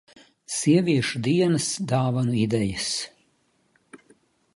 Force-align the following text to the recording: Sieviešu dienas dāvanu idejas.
Sieviešu 0.59 1.21
dienas 1.27 1.67
dāvanu 1.91 2.39
idejas. 2.45 2.87